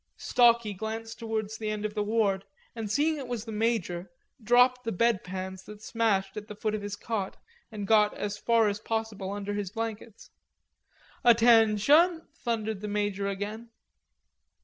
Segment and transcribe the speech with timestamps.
[0.17, 2.43] Stalky glanced towards the end of the ward,
[2.75, 4.09] and seeing it was the major,
[4.41, 7.37] dropped the bed pans that smashed at the foot of his cot,
[7.71, 10.31] and got as far as possible under his blankets.
[11.23, 13.69] "Attention!" thundered the major again.